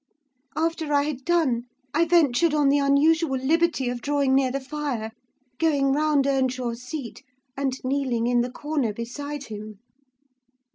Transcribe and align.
After 0.55 0.91
I 0.93 1.03
had 1.03 1.25
done, 1.25 1.65
I 1.93 2.05
ventured 2.05 2.55
on 2.55 2.69
the 2.69 2.79
unusual 2.79 3.37
liberty 3.37 3.87
of 3.87 4.01
drawing 4.01 4.33
near 4.33 4.49
the 4.49 4.59
fire, 4.59 5.11
going 5.59 5.91
round 5.91 6.25
Earnshaw's 6.25 6.81
seat, 6.81 7.23
and 7.55 7.77
kneeling 7.83 8.25
in 8.25 8.41
the 8.41 8.49
corner 8.49 8.93
beside 8.93 9.43
him. 9.43 9.77